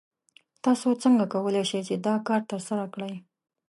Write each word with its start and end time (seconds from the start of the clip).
تاسو 0.63 0.87
څنګه 1.03 1.23
کولی 1.33 1.63
شئ 1.69 1.81
چې 1.87 1.95
دا 2.05 2.15
کار 2.27 2.41
ترسره 2.51 2.85
کړئ؟ 2.93 3.13